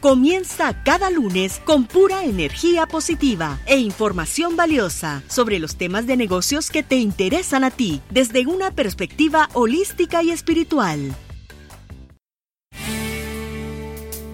[0.00, 6.70] Comienza cada lunes con pura energía positiva e información valiosa sobre los temas de negocios
[6.70, 11.14] que te interesan a ti desde una perspectiva holística y espiritual.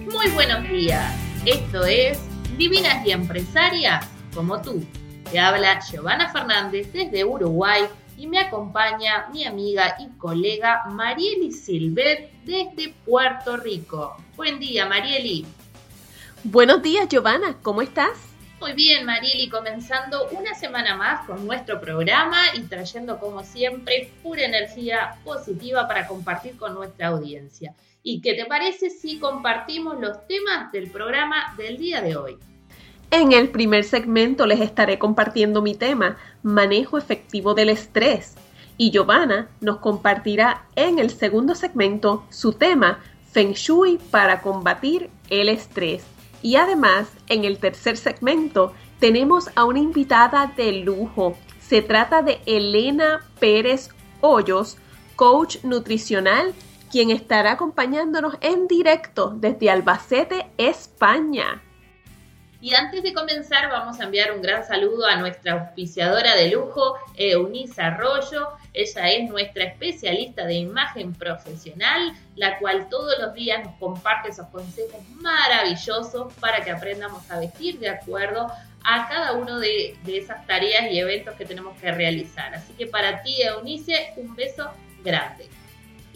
[0.09, 1.13] Muy buenos días.
[1.45, 2.17] Esto es
[2.57, 4.85] Divinas y Empresarias como tú
[5.29, 7.83] te habla Giovanna Fernández desde Uruguay
[8.17, 14.15] y me acompaña mi amiga y colega Marieli Silvet desde Puerto Rico.
[14.37, 15.45] Buen día, Marieli.
[16.43, 17.57] Buenos días, Giovanna.
[17.61, 18.11] ¿Cómo estás?
[18.59, 24.43] Muy bien, Marieli, comenzando una semana más con nuestro programa y trayendo, como siempre, pura
[24.43, 27.75] energía positiva para compartir con nuestra audiencia.
[28.03, 32.37] ¿Y qué te parece si compartimos los temas del programa del día de hoy?
[33.11, 38.35] En el primer segmento les estaré compartiendo mi tema, manejo efectivo del estrés.
[38.77, 45.49] Y Giovanna nos compartirá en el segundo segmento su tema, Feng Shui para combatir el
[45.49, 46.16] estrés.
[46.47, 51.35] Y además, en el tercer segmento, tenemos a una invitada de lujo.
[51.59, 53.89] Se trata de Elena Pérez
[54.21, 54.77] Hoyos,
[55.17, 56.53] coach nutricional,
[56.89, 61.61] quien estará acompañándonos en directo desde Albacete, España.
[62.59, 66.95] Y antes de comenzar vamos a enviar un gran saludo a nuestra auspiciadora de lujo,
[67.15, 68.49] Eunice Arroyo.
[68.73, 74.47] Ella es nuestra especialista de imagen profesional, la cual todos los días nos comparte esos
[74.47, 78.51] consejos maravillosos para que aprendamos a vestir de acuerdo
[78.83, 82.55] a cada uno de, de esas tareas y eventos que tenemos que realizar.
[82.55, 84.71] Así que para ti, Eunice, un beso
[85.03, 85.47] grande.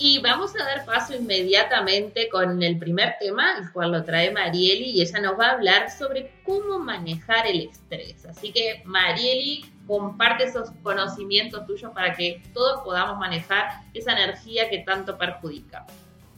[0.03, 4.85] Y vamos a dar paso inmediatamente con el primer tema, el cual lo trae Marieli,
[4.85, 8.25] y ella nos va a hablar sobre cómo manejar el estrés.
[8.25, 14.79] Así que, Marieli, comparte esos conocimientos tuyos para que todos podamos manejar esa energía que
[14.79, 15.85] tanto perjudica.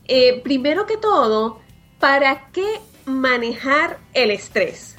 [0.10, 1.62] Eh, primero que todo,
[2.02, 4.98] ¿para qué manejar el estrés?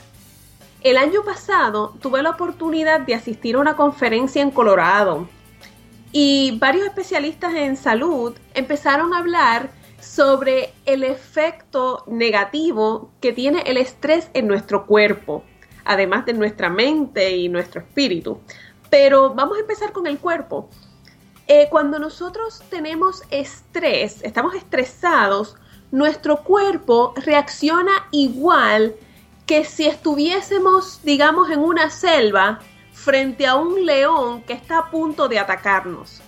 [0.81, 5.28] El año pasado tuve la oportunidad de asistir a una conferencia en Colorado
[6.16, 13.78] y varios especialistas en salud empezaron a hablar sobre el efecto negativo que tiene el
[13.78, 15.42] estrés en nuestro cuerpo,
[15.84, 18.38] además de nuestra mente y nuestro espíritu.
[18.88, 20.70] Pero vamos a empezar con el cuerpo.
[21.48, 25.56] Eh, cuando nosotros tenemos estrés, estamos estresados,
[25.91, 28.94] nuestro cuerpo reacciona igual
[29.46, 32.60] que si estuviésemos, digamos, en una selva
[33.04, 36.22] frente a un león que está a punto de atacarnos.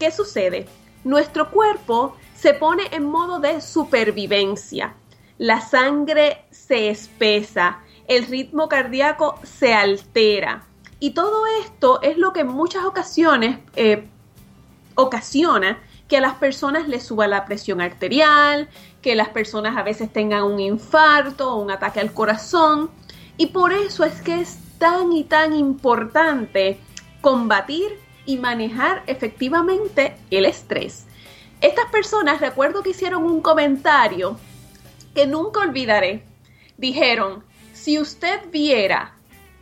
[0.00, 0.66] ¿Qué sucede?
[1.04, 4.94] Nuestro cuerpo se pone en modo de supervivencia.
[5.38, 7.78] La sangre se espesa,
[8.08, 10.64] el ritmo cardíaco se altera.
[10.98, 14.08] Y todo esto es lo que en muchas ocasiones eh,
[14.96, 15.78] ocasiona
[16.08, 18.68] que a las personas les suba la presión arterial,
[19.00, 22.90] que las personas a veces tengan un infarto o un ataque al corazón.
[23.36, 26.78] Y por eso es que es tan y tan importante
[27.20, 31.06] combatir y manejar efectivamente el estrés.
[31.60, 34.38] Estas personas, recuerdo que hicieron un comentario
[35.14, 36.24] que nunca olvidaré.
[36.78, 39.14] Dijeron, si usted viera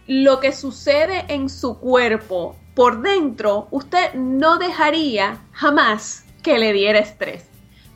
[0.07, 7.01] lo que sucede en su cuerpo por dentro, usted no dejaría jamás que le diera
[7.01, 7.45] estrés.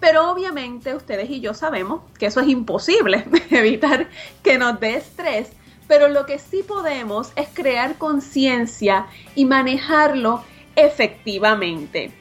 [0.01, 4.09] Pero obviamente ustedes y yo sabemos que eso es imposible, evitar
[4.43, 5.53] que nos dé estrés
[5.87, 10.43] pero lo que sí podemos es crear conciencia y manejarlo
[10.77, 12.13] efectivamente.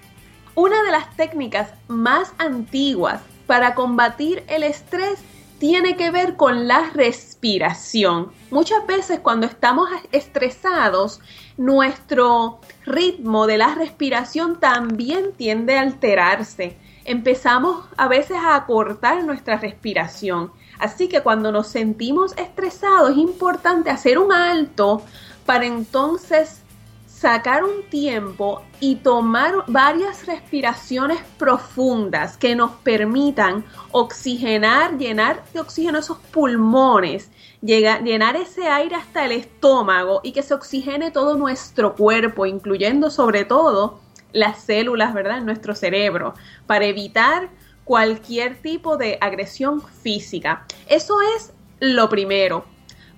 [0.56, 5.24] Una de las técnicas más antiguas para combatir el estrés
[5.62, 8.32] tiene que ver con la respiración.
[8.50, 11.22] Muchas veces cuando estamos estresados,
[11.56, 16.78] nuestro ritmo de la respiración también tiende a alterarse.
[17.06, 20.52] Empezamos a veces a acortar nuestra respiración
[20.82, 25.04] Así que cuando nos sentimos estresados es importante hacer un alto
[25.46, 26.62] para entonces
[27.06, 36.00] sacar un tiempo y tomar varias respiraciones profundas que nos permitan oxigenar, llenar de oxígeno
[36.00, 37.30] esos pulmones,
[37.62, 43.46] llenar ese aire hasta el estómago y que se oxigene todo nuestro cuerpo, incluyendo sobre
[43.46, 44.00] todo
[44.34, 46.34] las células, ¿verdad?, en nuestro cerebro,
[46.66, 47.50] para evitar
[47.84, 50.66] cualquier tipo de agresión física.
[50.88, 52.66] Eso es lo primero.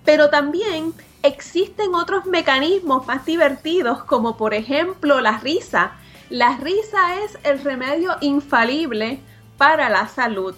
[0.05, 5.93] Pero también existen otros mecanismos más divertidos, como por ejemplo la risa.
[6.29, 9.19] La risa es el remedio infalible
[9.57, 10.55] para la salud.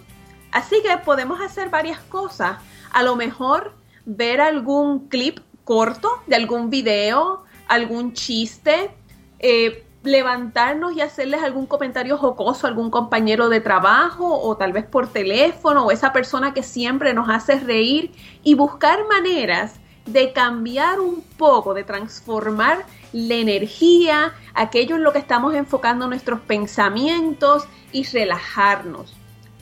[0.51, 2.57] Así que podemos hacer varias cosas.
[2.91, 3.73] A lo mejor
[4.05, 8.91] ver algún clip corto de algún video, algún chiste,
[9.39, 14.85] eh, levantarnos y hacerles algún comentario jocoso a algún compañero de trabajo o tal vez
[14.85, 18.11] por teléfono o esa persona que siempre nos hace reír
[18.43, 25.19] y buscar maneras de cambiar un poco, de transformar la energía, aquello en lo que
[25.19, 29.15] estamos enfocando nuestros pensamientos y relajarnos.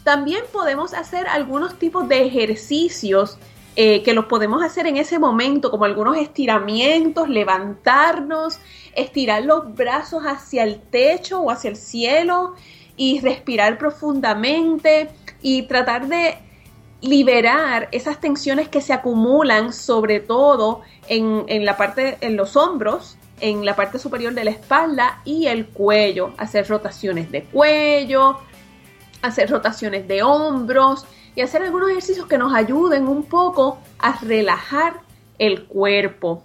[0.03, 3.37] También podemos hacer algunos tipos de ejercicios
[3.75, 8.59] eh, que los podemos hacer en ese momento, como algunos estiramientos, levantarnos,
[8.95, 12.53] estirar los brazos hacia el techo o hacia el cielo
[12.95, 15.09] y respirar profundamente
[15.41, 16.37] y tratar de
[17.01, 23.17] liberar esas tensiones que se acumulan sobre todo en, en, la parte, en los hombros,
[23.41, 28.37] en la parte superior de la espalda y el cuello, hacer rotaciones de cuello,
[29.23, 31.05] hacer rotaciones de hombros
[31.35, 35.01] y hacer algunos ejercicios que nos ayuden un poco a relajar
[35.39, 36.43] el cuerpo.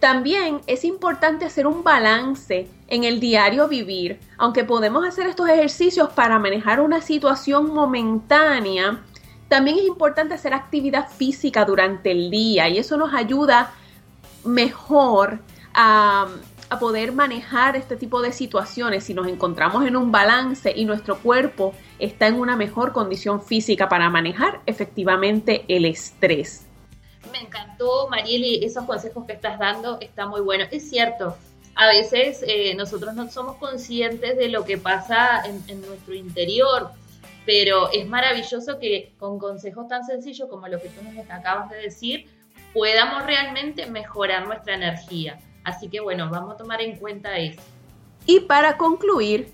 [0.00, 4.18] También es importante hacer un balance en el diario vivir.
[4.36, 9.00] Aunque podemos hacer estos ejercicios para manejar una situación momentánea,
[9.48, 13.72] también es importante hacer actividad física durante el día y eso nos ayuda
[14.44, 15.38] mejor
[15.72, 16.26] a,
[16.72, 21.18] a poder manejar este tipo de situaciones si nos encontramos en un balance y nuestro
[21.18, 26.66] cuerpo está en una mejor condición física para manejar efectivamente el estrés
[27.32, 30.66] me encantó, Marieli, esos consejos que estás dando, está muy bueno.
[30.70, 31.36] Es cierto,
[31.74, 36.90] a veces eh, nosotros no somos conscientes de lo que pasa en, nuestro interior,
[37.46, 41.78] pero es maravilloso que con consejos tan sencillos como lo que tú nos acabas de
[41.78, 42.26] decir,
[42.72, 45.40] podamos realmente mejorar nuestra energía.
[45.64, 47.60] Así que bueno, vamos a tomar en cuenta eso.
[48.26, 49.52] Y para concluir,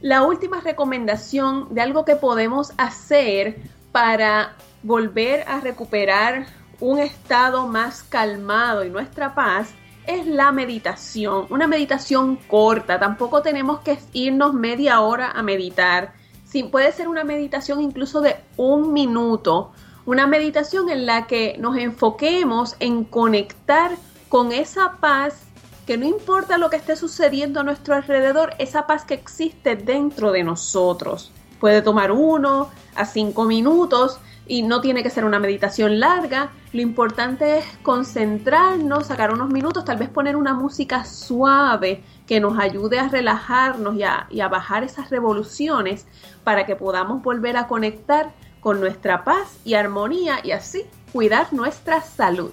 [0.00, 3.60] la última recomendación de algo que podemos hacer
[3.92, 6.46] para volver a recuperar
[6.80, 9.72] un estado más calmado y nuestra paz
[10.06, 16.64] es la meditación, una meditación corta, tampoco tenemos que irnos media hora a meditar, sí,
[16.64, 19.70] puede ser una meditación incluso de un minuto,
[20.04, 23.92] una meditación en la que nos enfoquemos en conectar
[24.32, 25.42] con esa paz
[25.86, 30.32] que no importa lo que esté sucediendo a nuestro alrededor, esa paz que existe dentro
[30.32, 31.30] de nosotros.
[31.60, 36.50] Puede tomar uno a cinco minutos y no tiene que ser una meditación larga.
[36.72, 42.58] Lo importante es concentrarnos, sacar unos minutos, tal vez poner una música suave que nos
[42.58, 46.06] ayude a relajarnos y a, y a bajar esas revoluciones
[46.42, 52.00] para que podamos volver a conectar con nuestra paz y armonía y así cuidar nuestra
[52.00, 52.52] salud.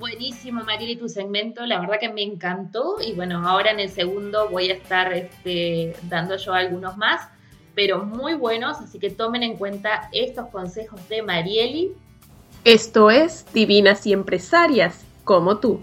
[0.00, 4.48] Buenísimo, Marieli, tu segmento, la verdad que me encantó y bueno, ahora en el segundo
[4.48, 7.28] voy a estar este, dando yo algunos más
[7.74, 11.92] pero muy buenos, así que tomen en cuenta estos consejos de Marieli.
[12.64, 15.82] Esto es Divinas y Empresarias, como tú.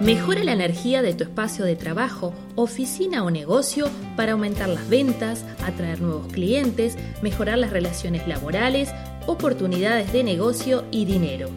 [0.00, 5.44] Mejora la energía de tu espacio de trabajo, oficina o negocio para aumentar las ventas,
[5.64, 8.92] atraer nuevos clientes, mejorar las relaciones laborales,
[9.26, 11.48] oportunidades de negocio y dinero.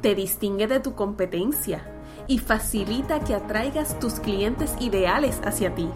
[0.00, 1.84] te distingue de tu competencia
[2.28, 5.88] y facilita que atraigas tus clientes ideales hacia ti.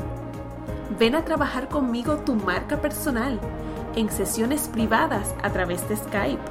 [0.99, 3.39] Ven a trabajar conmigo tu marca personal
[3.95, 6.43] en sesiones privadas a través de Skype.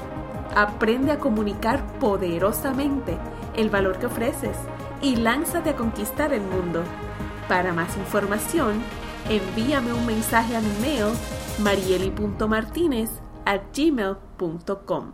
[0.55, 3.17] Aprende a comunicar poderosamente
[3.55, 4.55] el valor que ofreces
[5.01, 6.83] y lánzate a conquistar el mundo.
[7.47, 8.81] Para más información,
[9.29, 11.13] envíame un mensaje a mi mail
[13.73, 15.13] gmail.com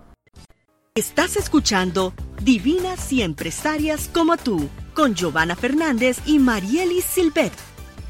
[0.95, 7.53] Estás escuchando Divinas y Empresarias como tú, con Giovanna Fernández y Marielis Silvet.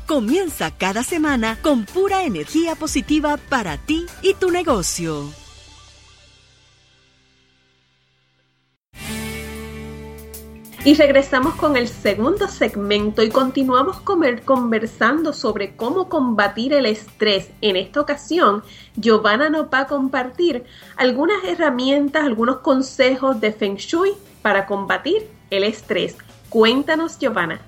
[0.05, 5.29] Comienza cada semana con pura energía positiva para ti y tu negocio.
[10.87, 17.51] Y regresamos con el segundo segmento y continuamos conversando sobre cómo combatir el estrés.
[17.59, 18.63] En esta ocasión,
[18.95, 20.63] Giovanna nos va a compartir
[20.95, 26.15] algunas herramientas, algunos consejos de Feng Shui para combatir el estrés.
[26.47, 27.59] Cuéntanos, Giovanna.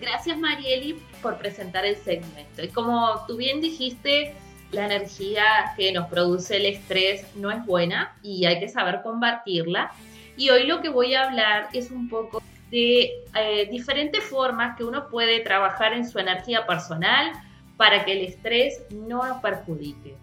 [0.00, 2.62] Gracias, Marieli, por presentar el segmento.
[2.62, 4.36] Y como tú bien dijiste,
[4.70, 5.44] la energía
[5.76, 9.90] que nos produce el estrés no es buena y hay que saber combatirla
[10.38, 12.40] y hoy lo que voy a hablar es un poco
[12.70, 17.32] de eh, diferentes formas que uno puede trabajar en su energía personal
[17.76, 20.16] para que el estrés no nos perjudique.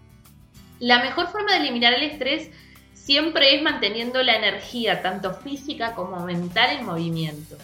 [0.80, 2.50] La mejor forma de eliminar el estrés
[2.94, 7.56] siempre es manteniendo la energía, tanto física como mental, en movimiento.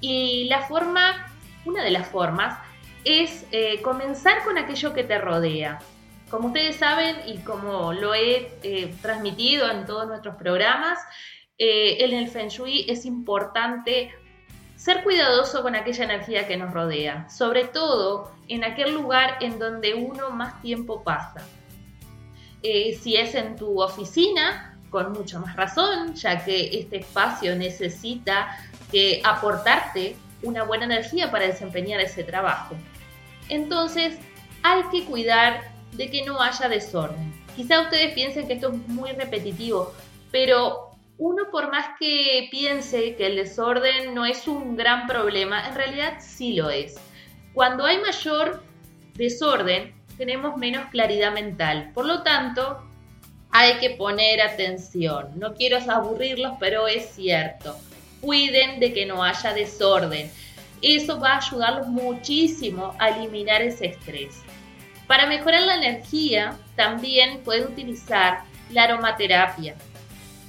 [0.00, 1.32] Y la forma,
[1.64, 2.58] una de las formas,
[3.04, 5.78] es eh, comenzar con aquello que te rodea.
[6.30, 10.98] Como ustedes saben y como lo he eh, transmitido en todos nuestros programas,
[11.58, 14.12] eh, en el Feng Shui es importante
[14.76, 19.94] ser cuidadoso con aquella energía que nos rodea, sobre todo en aquel lugar en donde
[19.94, 21.46] uno más tiempo pasa.
[22.62, 28.58] Eh, si es en tu oficina, con mucha más razón, ya que este espacio necesita
[28.90, 32.74] que aportarte una buena energía para desempeñar ese trabajo.
[33.48, 34.18] Entonces,
[34.62, 37.32] hay que cuidar de que no haya desorden.
[37.56, 39.94] Quizá ustedes piensen que esto es muy repetitivo,
[40.30, 40.85] pero
[41.18, 46.18] uno por más que piense que el desorden no es un gran problema, en realidad
[46.20, 46.96] sí lo es.
[47.54, 48.62] Cuando hay mayor
[49.14, 51.90] desorden, tenemos menos claridad mental.
[51.94, 52.82] Por lo tanto,
[53.50, 55.30] hay que poner atención.
[55.36, 57.74] No quiero aburrirlos, pero es cierto.
[58.20, 60.30] Cuiden de que no haya desorden.
[60.82, 64.42] Eso va a ayudarlos muchísimo a eliminar ese estrés.
[65.06, 69.76] Para mejorar la energía, también pueden utilizar la aromaterapia.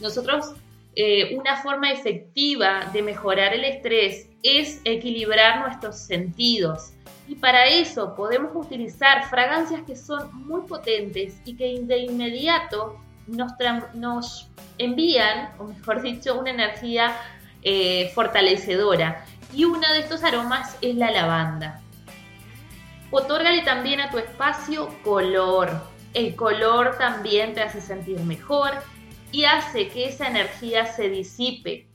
[0.02, 0.54] Nosotros,
[0.96, 6.94] eh, una forma efectiva de mejorar el estrés es equilibrar nuestros sentidos.
[7.28, 13.52] Y para eso podemos utilizar fragancias que son muy potentes y que de inmediato nos,
[13.94, 17.16] nos envían, o mejor dicho, una energía
[17.64, 19.26] eh, fortalecedora.
[19.54, 21.82] Y uno de estos aromas es la lavanda.
[23.12, 25.70] Otórgale también a tu espacio color.
[26.14, 28.72] El color también te hace sentir mejor
[29.32, 31.88] y hace que esa energía se disipe.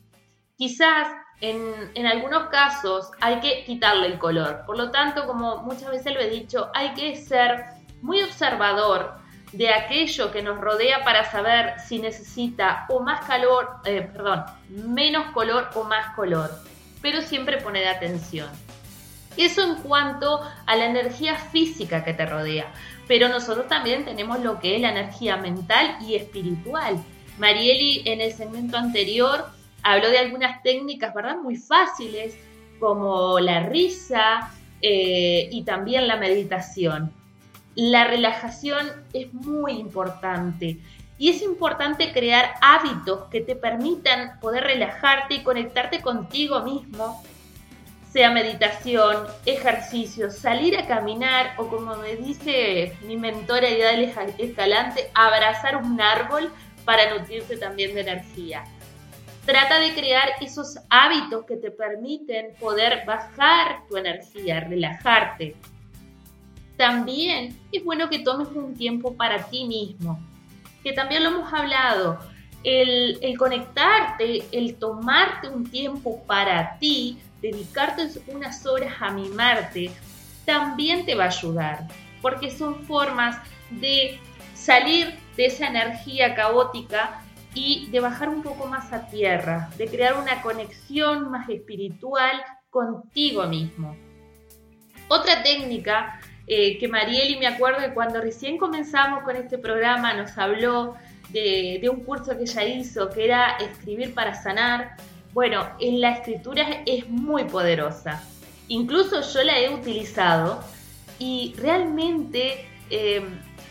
[0.56, 1.08] Quizás
[1.42, 4.62] en, algunos casos hay que quitarle el color.
[4.64, 7.64] Por lo tanto, como muchas veces lo he dicho, hay que ser
[8.00, 9.14] muy observador
[9.52, 15.32] de aquello que nos rodea para saber si necesita o más calor, eh, perdón, menos
[15.32, 16.50] color o más color.
[17.02, 18.48] Pero siempre poner atención.
[19.36, 22.72] Eso en cuanto a la energía física que te rodea.
[23.08, 27.02] Pero nosotros también tenemos lo que es la energía mental y espiritual.
[27.38, 29.46] Marieli en el segmento anterior
[29.82, 31.36] habló de algunas técnicas, ¿verdad?
[31.42, 32.36] Muy fáciles,
[32.78, 37.12] como la risa eh, y también la meditación.
[37.74, 40.78] La relajación es muy importante
[41.18, 47.22] y es importante crear hábitos que te permitan poder relajarte y conectarte contigo mismo,
[48.12, 55.76] sea meditación, ejercicio, salir a caminar o como me dice mi mentora Ideal Escalante, abrazar
[55.76, 56.50] un árbol
[56.84, 58.64] para nutrirse también de energía.
[59.44, 65.56] Trata de crear esos hábitos que te permiten poder bajar tu energía, relajarte.
[66.76, 70.20] También es bueno que tomes un tiempo para ti mismo,
[70.82, 72.18] que también lo hemos hablado.
[72.62, 79.90] El, el conectarte, el tomarte un tiempo para ti, dedicarte unas horas a mimarte,
[80.44, 81.88] también te va a ayudar,
[82.20, 83.36] porque son formas
[83.70, 84.20] de
[84.54, 87.22] salir de esa energía caótica
[87.54, 93.46] y de bajar un poco más a tierra, de crear una conexión más espiritual contigo
[93.46, 93.96] mismo.
[95.08, 100.36] Otra técnica eh, que Marieli me acuerdo que cuando recién comenzamos con este programa nos
[100.38, 100.96] habló
[101.30, 104.96] de, un curso que ella hizo, que era escribir para sanar.
[105.32, 108.22] Bueno, en la escritura es muy poderosa.
[108.68, 110.62] Incluso yo la he utilizado
[111.18, 113.22] y realmente eh,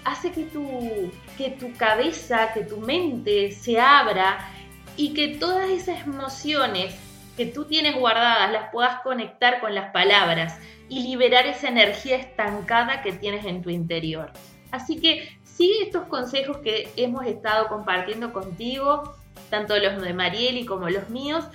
[0.03, 1.11] hace que tu,
[1.41, 4.47] que tu cabeza, que tu mente se abra
[4.95, 6.95] y que todas esas emociones
[7.35, 13.01] que tú tienes guardadas las puedas conectar con las palabras y liberar esa energía estancada
[13.01, 14.31] que tienes en tu interior.
[14.69, 19.15] Así que sigue estos consejos que hemos estado compartiendo contigo,
[19.49, 21.45] tanto los de Marieli como los míos,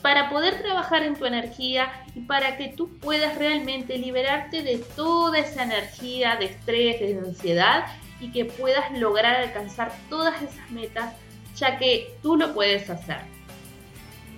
[0.00, 5.38] para poder trabajar en tu energía y para que tú puedas realmente liberarte de toda
[5.38, 7.84] esa energía de estrés, de ansiedad
[8.24, 11.14] y que puedas lograr alcanzar todas esas metas,
[11.56, 13.18] ya que tú lo puedes hacer.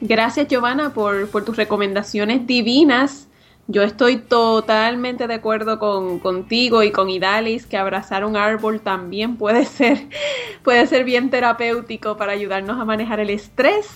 [0.01, 3.29] Gracias Giovanna por, tus recomendaciones divinas.
[3.69, 9.37] Yo estoy totalmente de acuerdo con, contigo y con Idalis que abrazar un árbol también
[9.37, 10.09] puede ser,
[10.65, 13.89] puede ser bien terapéutico para ayudarnos a manejar el estrés,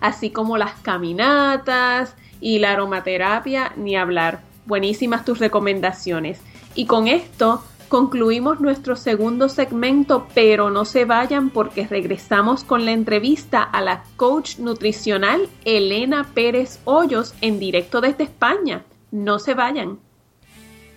[0.00, 4.40] así como las caminatas y la aromaterapia, ni hablar.
[4.66, 6.40] Buenísimas tus recomendaciones.
[6.74, 12.90] Y con esto Concluimos nuestro segundo segmento, pero no se vayan porque regresamos con la
[12.90, 18.84] entrevista a la coach nutricional Elena Pérez Hoyos en directo desde España.
[19.12, 20.00] No se vayan.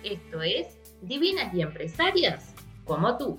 [0.02, 0.66] Esto es
[1.02, 2.54] Divinas y Empresarias
[2.84, 3.38] como tú.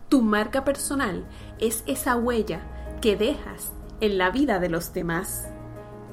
[0.08, 1.24] Tu marca personal
[1.60, 2.62] es esa huella
[3.00, 5.46] que dejas en la vida de los demás.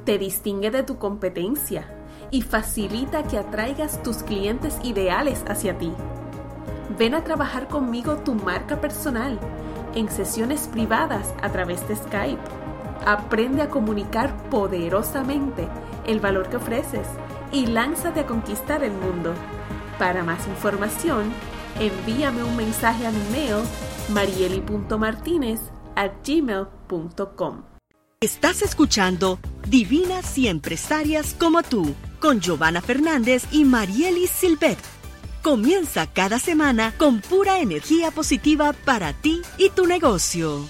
[0.05, 1.94] Te distingue de tu competencia
[2.35, 5.93] y facilita que atraigas tus clientes ideales hacia ti.
[6.99, 9.39] Ven a trabajar conmigo tu marca personal
[9.95, 12.41] en sesiones privadas a través de Skype.
[13.05, 15.69] Aprende a comunicar poderosamente
[16.05, 17.07] el valor que ofreces
[17.53, 19.33] y lánzate a conquistar el mundo.
[19.97, 21.31] Para más información,
[21.79, 23.63] envíame un mensaje a mi mail
[26.25, 27.63] gmail.com
[28.19, 34.77] Estás escuchando Divinas y Empresarias como tú con Giovanna Fernández y Marielis Silvet.
[35.41, 40.61] Comienza cada semana con pura energía positiva para ti y tu negocio.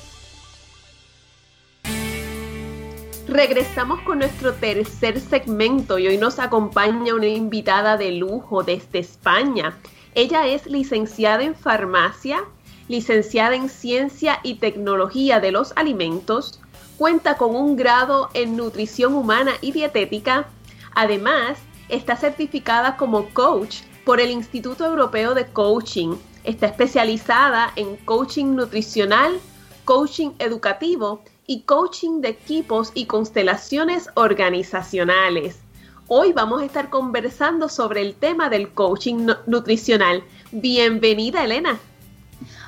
[3.27, 9.77] Regresamos con nuestro tercer segmento y hoy nos acompaña una invitada de lujo desde España.
[10.13, 12.43] Ella es licenciada en farmacia,
[12.88, 16.62] licenciada en ciencia y tecnología de los alimentos,
[16.97, 20.47] cuenta con un grado en nutrición humana y dietética
[20.95, 26.15] Además, está certificada como coach por el Instituto Europeo de Coaching.
[26.43, 29.39] Está especializada en coaching nutricional,
[29.84, 35.60] coaching educativo y coaching de equipos y constelaciones organizacionales.
[36.08, 40.23] Hoy vamos a estar conversando sobre el tema del coaching nutricional.
[40.51, 41.77] Bienvenida, Elena.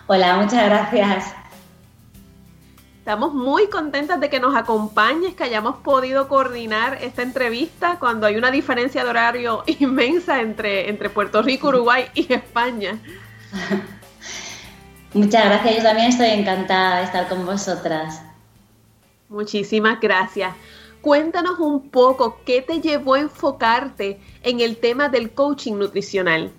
[0.08, 1.47] Hola, muchas gracias.
[3.08, 8.36] Estamos muy contentas de que nos acompañes, que hayamos podido coordinar esta entrevista cuando hay
[8.36, 13.00] una diferencia de horario inmensa entre, entre Puerto Rico, Uruguay y España.
[15.14, 18.22] Muchas gracias, yo también estoy encantada de estar con vosotras.
[19.30, 20.54] Muchísimas gracias.
[21.00, 26.52] Cuéntanos un poco qué te llevó a enfocarte en el tema del coaching nutricional.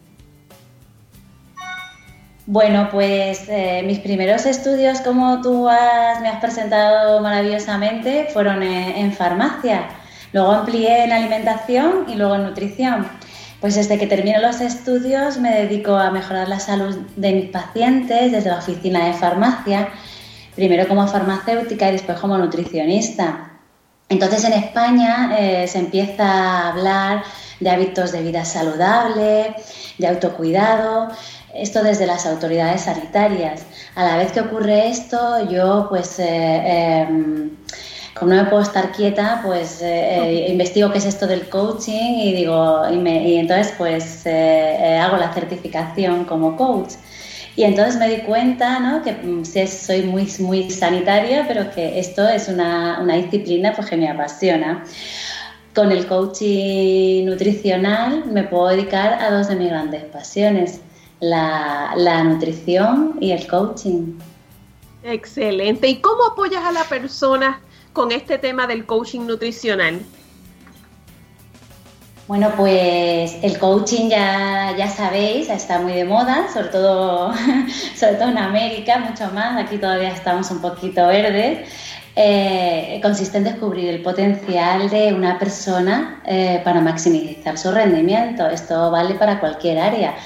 [2.50, 5.68] Bueno, pues eh, mis primeros estudios, como tú
[6.22, 9.90] me has presentado maravillosamente, fueron en, farmacia.
[10.32, 13.06] Luego amplié en alimentación y luego en nutrición.
[13.60, 18.32] Pues desde que termino los estudios me dedico a mejorar la salud de mis pacientes
[18.32, 19.90] desde la oficina de farmacia,
[20.56, 23.58] primero como farmacéutica y después como nutricionista.
[24.08, 27.24] Entonces en España eh, se empieza a hablar
[27.60, 29.54] de hábitos de vida saludable,
[29.98, 31.08] de autocuidado,
[31.54, 33.62] esto desde las autoridades sanitarias.
[33.94, 36.18] A la vez que ocurre esto, yo pues...
[36.18, 37.50] Eh, em,
[38.14, 42.32] como no me puedo estar quieta, pues eh, investigo qué es esto del coaching y
[42.32, 46.94] digo, y, entonces pues hago la certificación como coach.
[47.58, 49.02] Y entonces me di cuenta ¿no?
[49.02, 53.96] que mm, soy muy, muy sanitaria, pero que esto es una, una disciplina pues, que
[53.96, 54.84] me apasiona.
[55.78, 60.80] Con el coaching nutricional me puedo dedicar a dos de mis grandes pasiones,
[61.20, 64.18] la, la nutrición y el coaching.
[65.04, 65.86] Excelente.
[65.86, 67.60] ¿Y cómo apoyas a la persona
[67.92, 70.00] con este tema del coaching nutricional?
[72.26, 77.32] Bueno, pues el coaching ya, ya sabéis, está muy de moda, sobre todo,
[77.96, 81.68] sobre todo en América, mucho más, aquí todavía estamos un poquito verdes.
[82.20, 88.44] Eh, consiste en descubrir el potencial de una persona eh, para maximizar su rendimiento.
[88.48, 90.16] Esto vale para cualquier área,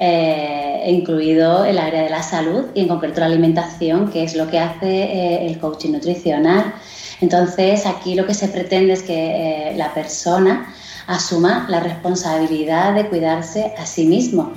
[0.00, 4.48] eh, incluido el área de la salud y en concreto la alimentación, que es lo
[4.48, 6.74] que hace el coaching nutricional.
[7.20, 10.74] Entonces, aquí lo que se pretende es que la persona
[11.06, 14.52] asuma la responsabilidad de cuidarse a sí mismo.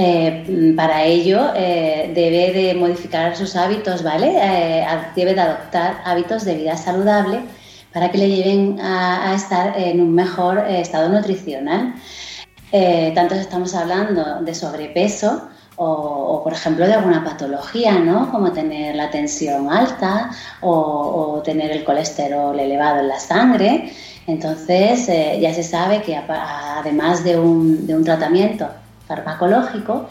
[0.00, 4.32] Eh, para ello eh, debe de modificar sus hábitos, ¿vale?
[4.40, 7.40] Eh, debe de adoptar hábitos de vida saludable
[7.92, 11.94] para que le lleven a, estar en un mejor estado nutricional.
[13.14, 18.30] tanto estamos hablando de sobrepeso o, por ejemplo, de alguna patología, ¿no?
[18.30, 20.30] Como tener la tensión alta
[20.60, 23.92] o tener el colesterol elevado en la sangre.
[24.28, 25.06] Entonces,
[25.40, 28.68] ya se sabe que además de un, de un tratamiento
[29.08, 30.08] farmacológico,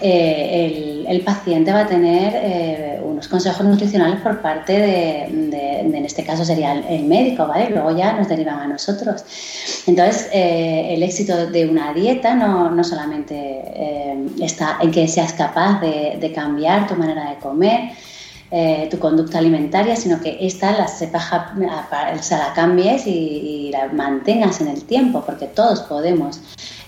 [0.00, 6.24] eh, el, paciente va a tener eh, unos consejos nutricionales por parte de, en este
[6.24, 7.68] caso sería el, médico, ¿vale?
[7.68, 9.22] Luego ya nos derivan a nosotros.
[9.86, 16.32] Entonces, el éxito de una dieta no, no solamente está en que seas capaz de,
[16.34, 17.90] cambiar tu manera de comer,
[18.52, 21.54] eh, tu conducta alimentaria, sino que esta la, sepa,
[22.20, 26.40] se la cambies y, la mantengas en el tiempo, porque todos podemos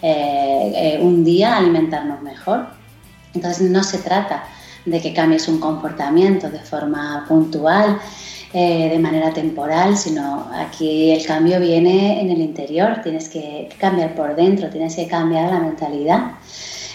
[0.02, 2.66] eh, eh, un día alimentarnos mejor.
[3.34, 4.44] Entonces no se trata
[4.84, 7.98] de que cambies un comportamiento de forma puntual,
[8.52, 14.36] de manera temporal, sino aquí el cambio viene en el interior, tienes que cambiar por
[14.36, 16.32] dentro, tienes que cambiar la mentalidad.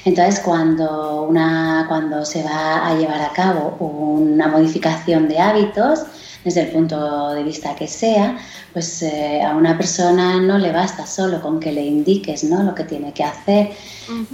[0.08, 6.06] Entonces, cuando, una, cuando se va a llevar a cabo una modificación de hábitos,
[6.46, 8.38] desde el punto de vista que sea,
[8.78, 12.62] pues eh, a una persona no le basta solo con que le indiques ¿no?
[12.62, 13.72] lo que tiene que hacer,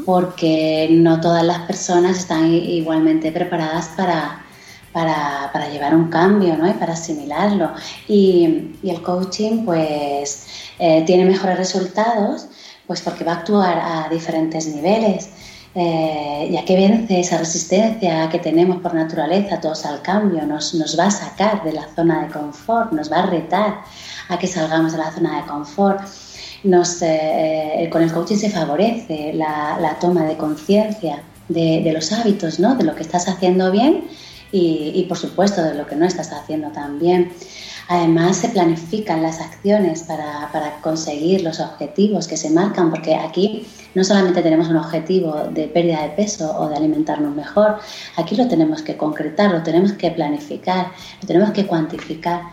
[0.06, 4.44] porque no todas las personas están igualmente preparadas para,
[4.92, 6.70] para, llevar un cambio ¿no?
[6.70, 7.72] y para asimilarlo.
[8.10, 10.46] Y, el coaching pues
[10.78, 12.48] eh, tiene mejores resultados
[12.86, 15.30] pues porque va a actuar a diferentes niveles
[15.76, 21.00] eh, ya que vence esa resistencia que tenemos por naturaleza todos al cambio, nos, nos,
[21.00, 23.82] va a sacar de la zona de confort, nos va a retar
[24.30, 26.02] a que salgamos de la zona de confort.
[26.66, 32.76] Eh, con el coaching se favorece la, toma de conciencia de, los hábitos, ¿no?
[32.76, 34.06] de lo que estás haciendo bien
[34.52, 37.34] y, por supuesto de lo que no estás haciendo tan bien.
[37.90, 44.04] Además, se planifican las acciones para, conseguir los objetivos que se marcan, porque aquí no
[44.06, 47.80] solamente tenemos un objetivo de pérdida de peso o de alimentarnos mejor,
[48.16, 52.44] aquí lo tenemos que concretar, lo tenemos que planificar, lo tenemos que cuantificar.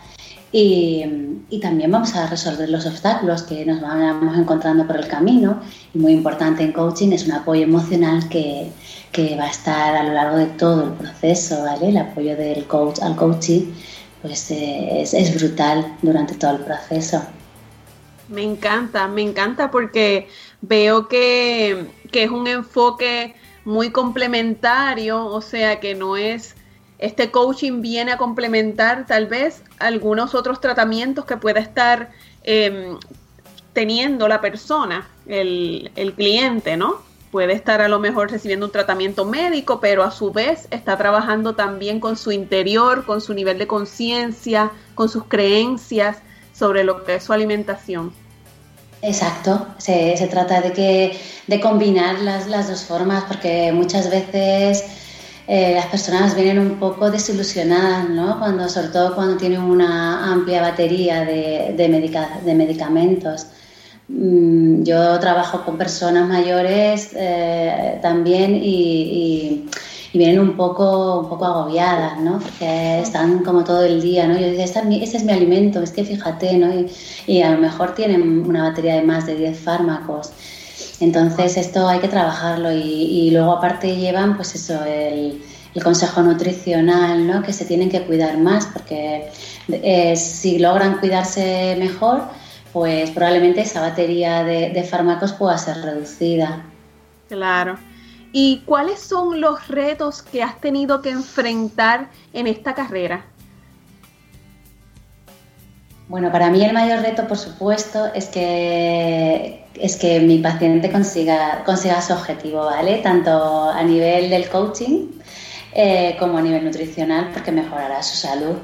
[0.51, 1.05] Y,
[1.49, 5.61] y, también vamos a resolver los obstáculos que nos vamos encontrando por el camino.
[5.93, 8.69] Y muy importante en coaching es un apoyo emocional que,
[9.11, 11.89] que va a estar a lo largo de todo el proceso, ¿vale?
[11.89, 13.71] El apoyo del coach al coaching
[14.21, 17.23] pues eh, es, brutal durante todo el proceso.
[18.29, 20.27] Me encanta, me encanta porque
[20.61, 23.35] veo que, es un enfoque
[23.65, 26.55] muy complementario, o sea que no es,
[27.01, 32.11] este coaching viene a complementar tal vez algunos otros tratamientos que pueda estar
[32.43, 32.97] em,
[33.73, 37.11] teniendo la persona, el, el cliente, ¿no?
[37.31, 41.55] puede estar a lo mejor recibiendo un tratamiento médico, pero a su vez está trabajando
[41.55, 46.17] también con su interior, con su nivel de conciencia, con sus creencias
[46.53, 48.13] sobre lo que es su alimentación.
[49.01, 54.83] Exacto, se, trata de, que, de combinar las, las dos formas, porque muchas veces
[55.53, 58.39] eh, las personas vienen un poco desilusionadas, ¿no?
[58.39, 63.47] Cuando, sobre todo cuando tienen una amplia batería de, de medicamentos.
[64.07, 69.67] Mm, yo trabajo con personas mayores eh, también y,
[70.13, 72.39] y vienen un poco, un poco agobiadas, ¿no?
[72.39, 74.37] Porque están como todo el día, ¿no?
[74.37, 74.79] Yo digo, este
[75.17, 76.69] es mi alimento, es que fíjate, ¿no?
[77.27, 80.31] Y, a lo mejor tienen una batería de más de 10 fármacos.
[81.01, 85.41] Entonces esto hay que trabajarlo y, luego aparte llevan pues eso, el,
[85.83, 87.41] consejo nutricional, ¿no?
[87.41, 89.31] Que se tienen que cuidar más porque
[89.69, 92.23] eh, si logran cuidarse mejor,
[92.73, 96.65] pues probablemente esa batería de, fármacos pueda ser reducida.
[97.29, 97.77] Claro.
[98.33, 103.25] ¿Y cuáles son los retos que has tenido que enfrentar en esta carrera?
[106.11, 111.63] Bueno, para mí el mayor reto, por supuesto, es que, es que mi paciente consiga,
[111.65, 112.97] consiga su objetivo, ¿vale?
[112.97, 115.07] Tanto a nivel del coaching
[115.73, 118.57] eh, como a nivel nutricional, porque mejorará su salud.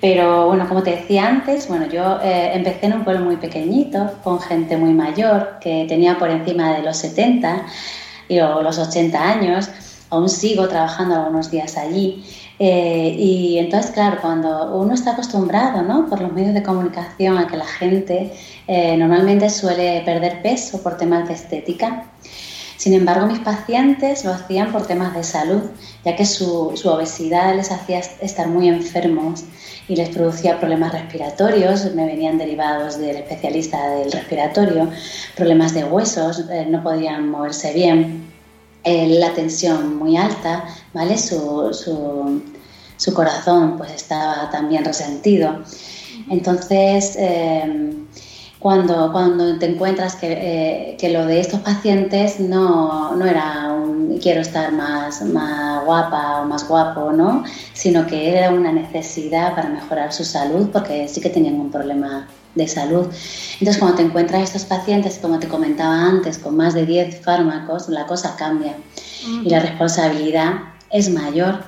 [0.00, 4.12] Pero bueno, como te decía antes, bueno, yo eh, empecé en un pueblo muy pequeñito,
[4.22, 7.66] con gente muy mayor, que tenía por encima de los 70
[8.28, 9.68] y, o los 80 años.
[10.10, 12.24] Aún sigo trabajando algunos días allí.
[12.58, 16.06] Eh, y entonces, claro, cuando uno está acostumbrado ¿no?
[16.06, 18.32] por los medios de comunicación a que la gente
[18.68, 22.04] eh, normalmente suele perder peso por temas de estética,
[22.76, 25.62] sin embargo, mis pacientes lo hacían por temas de salud,
[26.04, 29.44] ya que su, su obesidad les hacía estar muy enfermos
[29.88, 34.90] y les producía problemas respiratorios, me venían derivados del especialista del respiratorio,
[35.36, 38.33] problemas de huesos, eh, no podían moverse bien,
[38.84, 41.18] eh, la tensión muy alta, ¿vale?
[41.18, 45.60] Su, su, corazón pues estaba también resentido.
[46.30, 47.92] Entonces, eh,
[48.58, 54.40] cuando, cuando te encuentras que, que, lo de estos pacientes no, no era un quiero
[54.40, 57.44] estar más, más guapa o más guapo, ¿no?
[57.72, 62.26] sino que era una necesidad para mejorar su salud porque sí que tenían un problema
[62.54, 63.06] de salud.
[63.54, 67.88] Entonces, cuando te encuentras estos pacientes, como te comentaba antes, con más de 10 fármacos,
[67.88, 68.76] la cosa cambia
[69.42, 70.52] y la responsabilidad
[70.90, 71.64] es mayor.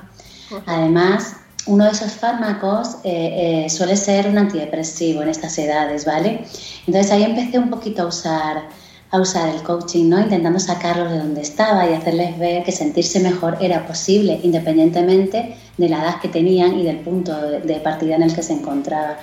[0.65, 6.45] Además, uno de esos fármacos eh, eh, suele ser un antidepresivo en estas edades, ¿vale?
[6.85, 8.69] Entonces ahí empecé un poquito a usar,
[9.09, 10.19] a usar el coaching, ¿no?
[10.19, 15.89] Intentando sacarlos de donde estaba y hacerles ver que sentirse mejor era posible, independientemente de
[15.89, 19.17] la edad que tenían y del punto de, partida en el que se encontraba.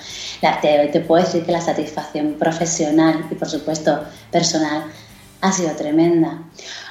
[0.62, 4.84] te, te puedo decir que la satisfacción profesional y, por supuesto, personal
[5.40, 6.42] ha sido tremenda.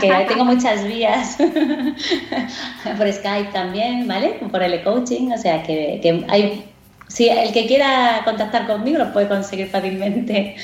[0.00, 1.36] que tengo muchas vías
[2.98, 4.40] por Skype también, ¿vale?
[4.50, 6.64] Por el coaching, o sea que, que hay.
[7.06, 10.56] Si el que quiera contactar conmigo lo puede conseguir fácilmente.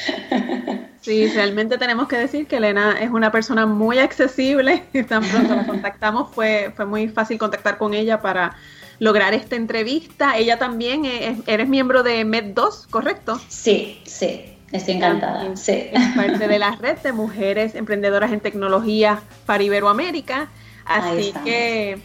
[1.00, 4.84] Sí, realmente tenemos que decir que Elena es una persona muy accesible.
[5.08, 8.56] Tan pronto la contactamos, fue, fue muy fácil contactar con ella para
[8.98, 10.36] lograr esta entrevista.
[10.36, 13.40] Ella también es, eres miembro de Med2, ¿correcto?
[13.48, 14.56] Sí, sí.
[14.72, 15.56] Estoy encantada.
[15.56, 15.88] Sí.
[15.90, 20.48] Es parte de la red de mujeres emprendedoras en tecnología para Iberoamérica.
[20.84, 22.00] Así que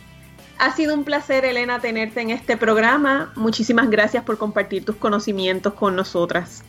[0.58, 3.32] ha sido un placer, Elena, tenerte en este programa.
[3.36, 6.64] Muchísimas gracias por compartir tus conocimientos con nosotras.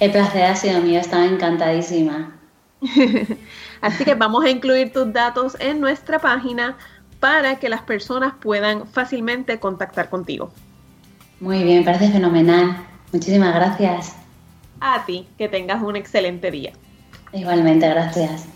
[0.00, 2.36] El placer ha sido mío, estaba encantadísima.
[3.80, 6.76] Así que vamos a incluir tus datos en nuestra página
[7.20, 10.52] para que las personas puedan fácilmente contactar contigo.
[11.38, 12.76] Muy bien, parece fenomenal.
[13.12, 14.16] Muchísimas gracias.
[14.80, 16.72] A ti, que tengas un excelente día.
[17.32, 18.46] Igualmente, gracias.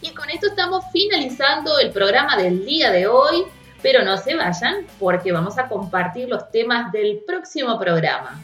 [0.00, 3.44] Y con esto estamos finalizando el programa del día de hoy,
[3.82, 8.40] pero no se vayan porque vamos a compartir los temas del próximo programa.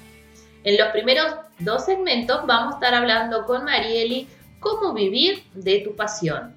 [0.64, 4.28] En los primeros dos segmentos vamos a estar hablando con Marieli
[4.60, 6.54] cómo vivir de tu pasión.